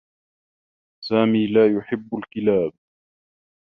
سامي 1.03 1.47
لا 1.47 1.75
يحبّ 1.77 2.15
الكلاب. 2.15 2.71